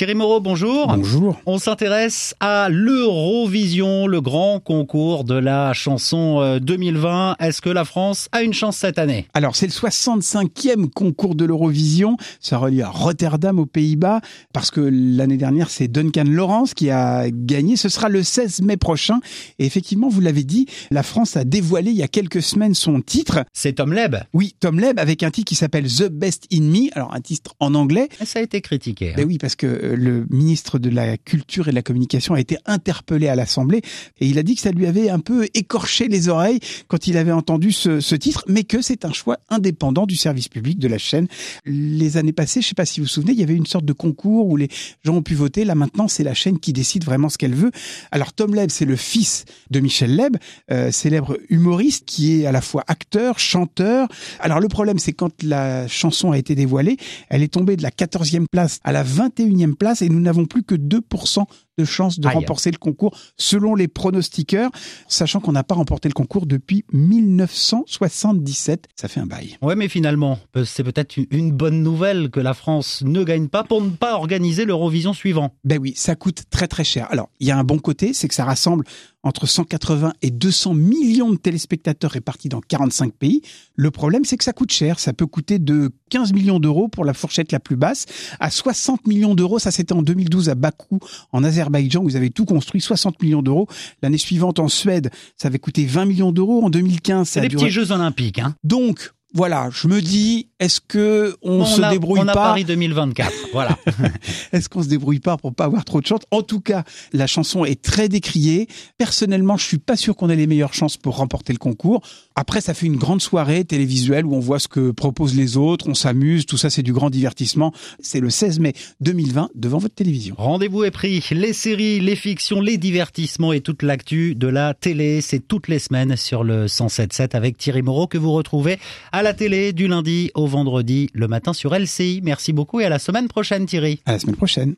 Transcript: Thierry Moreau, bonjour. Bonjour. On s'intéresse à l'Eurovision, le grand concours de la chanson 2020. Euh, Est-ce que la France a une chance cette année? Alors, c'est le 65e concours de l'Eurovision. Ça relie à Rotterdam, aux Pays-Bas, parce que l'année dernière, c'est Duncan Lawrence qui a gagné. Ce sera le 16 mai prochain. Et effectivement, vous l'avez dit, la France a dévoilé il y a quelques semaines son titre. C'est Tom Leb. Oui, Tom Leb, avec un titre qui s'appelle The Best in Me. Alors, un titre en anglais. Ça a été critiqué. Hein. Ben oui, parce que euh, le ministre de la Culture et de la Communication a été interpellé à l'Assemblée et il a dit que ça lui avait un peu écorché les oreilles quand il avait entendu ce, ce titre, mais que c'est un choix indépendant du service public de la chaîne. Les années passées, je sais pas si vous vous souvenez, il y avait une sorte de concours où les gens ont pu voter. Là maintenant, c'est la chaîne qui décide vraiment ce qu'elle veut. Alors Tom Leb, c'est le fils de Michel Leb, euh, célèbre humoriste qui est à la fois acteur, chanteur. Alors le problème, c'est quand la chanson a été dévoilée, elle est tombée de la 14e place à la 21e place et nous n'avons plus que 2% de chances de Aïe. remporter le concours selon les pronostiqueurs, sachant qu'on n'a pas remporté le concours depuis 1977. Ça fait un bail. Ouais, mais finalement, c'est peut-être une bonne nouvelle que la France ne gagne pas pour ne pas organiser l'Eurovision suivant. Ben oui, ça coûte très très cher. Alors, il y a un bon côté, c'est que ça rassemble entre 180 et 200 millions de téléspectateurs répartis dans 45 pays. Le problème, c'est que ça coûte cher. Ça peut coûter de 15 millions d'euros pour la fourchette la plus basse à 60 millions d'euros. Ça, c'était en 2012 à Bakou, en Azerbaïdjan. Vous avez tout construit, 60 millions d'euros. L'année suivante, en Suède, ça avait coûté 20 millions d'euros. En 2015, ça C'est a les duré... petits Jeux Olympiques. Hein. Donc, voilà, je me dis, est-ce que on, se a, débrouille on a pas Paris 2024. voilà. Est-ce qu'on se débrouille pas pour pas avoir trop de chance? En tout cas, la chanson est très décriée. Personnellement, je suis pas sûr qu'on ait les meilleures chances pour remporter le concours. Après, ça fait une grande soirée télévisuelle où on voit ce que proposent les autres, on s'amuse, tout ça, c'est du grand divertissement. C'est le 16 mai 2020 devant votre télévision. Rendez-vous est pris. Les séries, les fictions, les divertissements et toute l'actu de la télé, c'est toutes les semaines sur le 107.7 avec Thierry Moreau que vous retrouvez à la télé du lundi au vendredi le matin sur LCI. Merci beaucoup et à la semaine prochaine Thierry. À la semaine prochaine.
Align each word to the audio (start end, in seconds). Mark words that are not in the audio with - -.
Thierry 0.00 0.14
Moreau, 0.14 0.40
bonjour. 0.40 0.96
Bonjour. 0.96 1.38
On 1.44 1.58
s'intéresse 1.58 2.34
à 2.40 2.70
l'Eurovision, 2.70 4.06
le 4.06 4.22
grand 4.22 4.58
concours 4.58 5.24
de 5.24 5.34
la 5.34 5.74
chanson 5.74 6.58
2020. 6.58 7.32
Euh, 7.32 7.46
Est-ce 7.46 7.60
que 7.60 7.68
la 7.68 7.84
France 7.84 8.30
a 8.32 8.40
une 8.40 8.54
chance 8.54 8.78
cette 8.78 8.98
année? 8.98 9.26
Alors, 9.34 9.54
c'est 9.54 9.66
le 9.66 9.72
65e 9.72 10.88
concours 10.88 11.34
de 11.34 11.44
l'Eurovision. 11.44 12.16
Ça 12.40 12.56
relie 12.56 12.80
à 12.80 12.88
Rotterdam, 12.88 13.58
aux 13.58 13.66
Pays-Bas, 13.66 14.22
parce 14.54 14.70
que 14.70 14.80
l'année 14.80 15.36
dernière, 15.36 15.68
c'est 15.68 15.86
Duncan 15.86 16.24
Lawrence 16.26 16.72
qui 16.72 16.88
a 16.88 17.30
gagné. 17.30 17.76
Ce 17.76 17.90
sera 17.90 18.08
le 18.08 18.22
16 18.22 18.62
mai 18.62 18.78
prochain. 18.78 19.20
Et 19.58 19.66
effectivement, 19.66 20.08
vous 20.08 20.22
l'avez 20.22 20.44
dit, 20.44 20.64
la 20.90 21.02
France 21.02 21.36
a 21.36 21.44
dévoilé 21.44 21.90
il 21.90 21.98
y 21.98 22.02
a 22.02 22.08
quelques 22.08 22.40
semaines 22.40 22.72
son 22.72 23.02
titre. 23.02 23.44
C'est 23.52 23.74
Tom 23.74 23.92
Leb. 23.92 24.16
Oui, 24.32 24.54
Tom 24.60 24.80
Leb, 24.80 24.98
avec 24.98 25.22
un 25.22 25.30
titre 25.30 25.50
qui 25.50 25.56
s'appelle 25.56 25.88
The 25.88 26.08
Best 26.08 26.46
in 26.50 26.62
Me. 26.62 26.88
Alors, 26.94 27.12
un 27.12 27.20
titre 27.20 27.54
en 27.60 27.74
anglais. 27.74 28.08
Ça 28.24 28.38
a 28.38 28.42
été 28.42 28.62
critiqué. 28.62 29.10
Hein. 29.10 29.14
Ben 29.18 29.26
oui, 29.26 29.36
parce 29.36 29.56
que 29.56 29.66
euh, 29.66 29.89
le 29.94 30.26
ministre 30.30 30.78
de 30.78 30.90
la 30.90 31.16
Culture 31.16 31.68
et 31.68 31.70
de 31.70 31.76
la 31.76 31.82
Communication 31.82 32.34
a 32.34 32.40
été 32.40 32.56
interpellé 32.66 33.28
à 33.28 33.34
l'Assemblée 33.34 33.82
et 34.20 34.26
il 34.26 34.38
a 34.38 34.42
dit 34.42 34.54
que 34.54 34.60
ça 34.60 34.70
lui 34.70 34.86
avait 34.86 35.10
un 35.10 35.18
peu 35.18 35.46
écorché 35.54 36.08
les 36.08 36.28
oreilles 36.28 36.60
quand 36.88 37.06
il 37.06 37.16
avait 37.16 37.32
entendu 37.32 37.72
ce, 37.72 38.00
ce 38.00 38.14
titre, 38.14 38.44
mais 38.48 38.64
que 38.64 38.82
c'est 38.82 39.04
un 39.04 39.12
choix 39.12 39.38
indépendant 39.48 40.06
du 40.06 40.16
service 40.16 40.48
public 40.48 40.78
de 40.78 40.88
la 40.88 40.98
chaîne. 40.98 41.26
Les 41.64 42.16
années 42.16 42.32
passées, 42.32 42.62
je 42.62 42.68
sais 42.68 42.74
pas 42.74 42.84
si 42.84 43.00
vous 43.00 43.04
vous 43.04 43.10
souvenez, 43.10 43.32
il 43.32 43.40
y 43.40 43.42
avait 43.42 43.54
une 43.54 43.66
sorte 43.66 43.84
de 43.84 43.92
concours 43.92 44.46
où 44.46 44.56
les 44.56 44.68
gens 45.04 45.14
ont 45.14 45.22
pu 45.22 45.34
voter. 45.34 45.64
Là 45.64 45.74
maintenant, 45.74 46.08
c'est 46.08 46.24
la 46.24 46.34
chaîne 46.34 46.58
qui 46.58 46.72
décide 46.72 47.04
vraiment 47.04 47.28
ce 47.28 47.38
qu'elle 47.38 47.54
veut. 47.54 47.70
Alors 48.10 48.32
Tom 48.32 48.54
Leb, 48.54 48.70
c'est 48.70 48.84
le 48.84 48.96
fils 48.96 49.44
de 49.70 49.80
Michel 49.80 50.14
Leb, 50.14 50.36
euh, 50.70 50.90
célèbre 50.90 51.38
humoriste 51.48 52.04
qui 52.06 52.40
est 52.40 52.46
à 52.46 52.52
la 52.52 52.60
fois 52.60 52.84
acteur, 52.86 53.38
chanteur. 53.38 54.08
Alors 54.40 54.60
le 54.60 54.68
problème, 54.68 54.98
c'est 54.98 55.12
quand 55.12 55.42
la 55.42 55.88
chanson 55.88 56.32
a 56.32 56.38
été 56.38 56.54
dévoilée, 56.54 56.96
elle 57.28 57.42
est 57.42 57.52
tombée 57.52 57.76
de 57.76 57.82
la 57.82 57.90
14e 57.90 58.46
place 58.50 58.78
à 58.84 58.92
la 58.92 59.04
21e 59.04 59.74
place 59.80 60.02
et 60.02 60.08
nous 60.08 60.20
n'avons 60.20 60.44
plus 60.46 60.62
que 60.62 60.76
2% 60.76 61.44
de 61.80 61.84
chances 61.86 62.20
de 62.20 62.28
Aïe. 62.28 62.34
remporter 62.34 62.70
le 62.70 62.76
concours 62.78 63.16
selon 63.36 63.74
les 63.74 63.88
pronostiqueurs, 63.88 64.70
sachant 65.08 65.40
qu'on 65.40 65.52
n'a 65.52 65.64
pas 65.64 65.74
remporté 65.74 66.08
le 66.08 66.14
concours 66.14 66.46
depuis 66.46 66.84
1977. 66.92 68.88
Ça 68.96 69.08
fait 69.08 69.20
un 69.20 69.26
bail. 69.26 69.56
Ouais, 69.62 69.76
mais 69.76 69.88
finalement, 69.88 70.38
c'est 70.64 70.84
peut-être 70.84 71.16
une 71.30 71.52
bonne 71.52 71.82
nouvelle 71.82 72.30
que 72.30 72.40
la 72.40 72.54
France 72.54 73.02
ne 73.04 73.24
gagne 73.24 73.48
pas 73.48 73.64
pour 73.64 73.82
ne 73.82 73.90
pas 73.90 74.14
organiser 74.14 74.64
l'Eurovision 74.64 75.14
suivant. 75.14 75.54
Ben 75.64 75.78
oui, 75.80 75.94
ça 75.96 76.14
coûte 76.14 76.42
très 76.50 76.68
très 76.68 76.84
cher. 76.84 77.06
Alors, 77.10 77.30
il 77.40 77.46
y 77.46 77.50
a 77.50 77.58
un 77.58 77.64
bon 77.64 77.78
côté, 77.78 78.12
c'est 78.12 78.28
que 78.28 78.34
ça 78.34 78.44
rassemble 78.44 78.84
entre 79.22 79.46
180 79.46 80.14
et 80.22 80.30
200 80.30 80.74
millions 80.74 81.30
de 81.30 81.36
téléspectateurs 81.36 82.10
répartis 82.10 82.48
dans 82.48 82.60
45 82.60 83.12
pays. 83.12 83.42
Le 83.74 83.90
problème, 83.90 84.24
c'est 84.24 84.36
que 84.36 84.44
ça 84.44 84.52
coûte 84.52 84.72
cher. 84.72 84.98
Ça 84.98 85.12
peut 85.12 85.26
coûter 85.26 85.58
de 85.58 85.90
15 86.10 86.32
millions 86.32 86.58
d'euros 86.58 86.88
pour 86.88 87.04
la 87.04 87.12
fourchette 87.12 87.52
la 87.52 87.60
plus 87.60 87.76
basse 87.76 88.06
à 88.40 88.50
60 88.50 89.06
millions 89.06 89.34
d'euros. 89.34 89.58
Ça, 89.58 89.70
c'était 89.70 89.92
en 89.92 90.02
2012 90.02 90.48
à 90.48 90.54
Bakou, 90.54 91.00
en 91.32 91.44
Azerbaïdjan. 91.44 91.69
Vous 92.02 92.16
avez 92.16 92.30
tout 92.30 92.44
construit, 92.44 92.80
60 92.80 93.22
millions 93.22 93.42
d'euros. 93.42 93.66
L'année 94.02 94.18
suivante, 94.18 94.58
en 94.58 94.68
Suède, 94.68 95.10
ça 95.36 95.48
avait 95.48 95.58
coûté 95.58 95.84
20 95.86 96.04
millions 96.04 96.32
d'euros. 96.32 96.64
En 96.64 96.70
2015, 96.70 97.26
ça 97.28 97.32
C'est 97.34 97.40
a 97.40 97.42
les 97.44 97.48
duré... 97.48 97.64
petits 97.64 97.72
Jeux 97.72 97.92
Olympiques. 97.92 98.38
Hein. 98.38 98.54
Donc, 98.64 99.12
voilà, 99.32 99.68
je 99.72 99.86
me 99.86 100.00
dis, 100.00 100.48
est-ce 100.58 100.80
que 100.80 101.36
on, 101.42 101.64
se 101.64 101.80
a, 101.80 101.90
débrouille 101.90 102.18
on 102.20 102.28
a 102.28 102.32
pas 102.32 102.48
Paris 102.48 102.64
2024. 102.64 103.32
voilà. 103.52 103.78
Est-ce 104.52 104.68
qu'on 104.68 104.82
se 104.82 104.88
débrouille 104.88 105.20
pas 105.20 105.36
pour 105.36 105.54
pas 105.54 105.64
avoir 105.64 105.84
trop 105.84 106.00
de 106.00 106.06
chance? 106.06 106.20
En 106.32 106.42
tout 106.42 106.60
cas, 106.60 106.82
la 107.12 107.26
chanson 107.26 107.64
est 107.64 107.80
très 107.80 108.08
décriée. 108.08 108.66
Personnellement, 108.98 109.56
je 109.56 109.64
suis 109.64 109.78
pas 109.78 109.96
sûr 109.96 110.16
qu'on 110.16 110.28
ait 110.30 110.36
les 110.36 110.48
meilleures 110.48 110.74
chances 110.74 110.96
pour 110.96 111.16
remporter 111.16 111.52
le 111.52 111.58
concours. 111.58 112.02
Après, 112.34 112.60
ça 112.60 112.74
fait 112.74 112.86
une 112.86 112.96
grande 112.96 113.22
soirée 113.22 113.64
télévisuelle 113.64 114.26
où 114.26 114.34
on 114.34 114.40
voit 114.40 114.58
ce 114.58 114.68
que 114.68 114.90
proposent 114.90 115.36
les 115.36 115.56
autres, 115.56 115.88
on 115.88 115.94
s'amuse, 115.94 116.46
tout 116.46 116.56
ça, 116.56 116.68
c'est 116.68 116.82
du 116.82 116.92
grand 116.92 117.10
divertissement. 117.10 117.72
C'est 118.00 118.20
le 118.20 118.30
16 118.30 118.58
mai 118.58 118.72
2020 119.00 119.50
devant 119.54 119.78
votre 119.78 119.94
télévision. 119.94 120.34
Rendez-vous 120.38 120.84
est 120.84 120.90
pris. 120.90 121.24
Les 121.30 121.52
séries, 121.52 122.00
les 122.00 122.16
fictions, 122.16 122.60
les 122.60 122.78
divertissements 122.78 123.52
et 123.52 123.60
toute 123.60 123.82
l'actu 123.82 124.34
de 124.34 124.48
la 124.48 124.74
télé, 124.74 125.20
c'est 125.20 125.46
toutes 125.46 125.68
les 125.68 125.78
semaines 125.78 126.16
sur 126.16 126.42
le 126.42 126.66
107.7 126.66 127.36
avec 127.36 127.56
Thierry 127.56 127.82
Moreau 127.82 128.06
que 128.06 128.18
vous 128.18 128.32
retrouvez 128.32 128.78
à 129.20 129.22
la 129.22 129.34
télé 129.34 129.74
du 129.74 129.86
lundi 129.86 130.30
au 130.34 130.46
vendredi 130.46 131.10
le 131.12 131.28
matin 131.28 131.52
sur 131.52 131.78
LCI. 131.78 132.22
Merci 132.24 132.54
beaucoup 132.54 132.80
et 132.80 132.86
à 132.86 132.88
la 132.88 132.98
semaine 132.98 133.28
prochaine 133.28 133.66
Thierry. 133.66 134.00
À 134.06 134.12
la 134.12 134.18
semaine 134.18 134.36
prochaine. 134.36 134.76